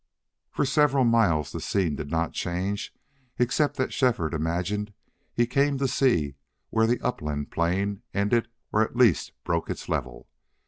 For 0.49 0.65
several 0.65 1.03
miles 1.03 1.51
the 1.51 1.59
scene 1.59 1.95
did 1.95 2.09
not 2.09 2.33
change 2.33 2.91
except 3.37 3.77
that 3.77 3.93
Shefford 3.93 4.33
imagined 4.33 4.95
he 5.31 5.45
came 5.45 5.77
to 5.77 5.87
see 5.87 6.33
where 6.71 6.87
the 6.87 6.99
upland 7.01 7.51
plain 7.51 8.01
ended 8.11 8.47
or 8.73 8.81
at 8.81 8.95
least 8.95 9.33
broke 9.43 9.69
its 9.69 9.87
level. 9.87 10.27